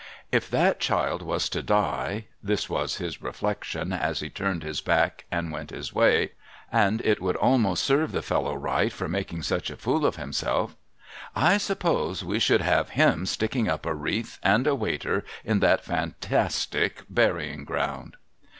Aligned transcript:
'If 0.31 0.49
that 0.49 0.79
child 0.79 1.21
was 1.21 1.47
to 1.49 1.61
die,' 1.61 2.25
this 2.41 2.67
was 2.67 2.95
his 2.97 3.21
reflection 3.21 3.93
as 3.93 4.19
he 4.19 4.31
turned 4.31 4.63
his 4.63 4.81
back 4.81 5.25
and 5.29 5.51
went 5.51 5.69
his 5.69 5.93
way, 5.93 6.31
—'and 6.71 7.05
it 7.05 7.21
would 7.21 7.35
almost 7.35 7.83
serve 7.83 8.11
the 8.11 8.23
fellow 8.23 8.55
right 8.55 8.91
for 8.91 9.07
making 9.07 9.43
such 9.43 9.69
a 9.69 9.77
fool 9.77 10.03
of 10.03 10.15
himself,— 10.15 10.75
I 11.51 11.59
suppose 11.59 12.25
we 12.25 12.39
should 12.39 12.61
have 12.61 12.89
him 12.97 13.27
sticking 13.27 13.69
up 13.69 13.85
a 13.85 13.93
wreath 13.93 14.39
and 14.41 14.65
a 14.65 14.73
waiter 14.73 15.23
in 15.45 15.59
that 15.59 15.85
fantastic 15.85 17.03
burying 17.07 17.63
ground.' 17.63 18.17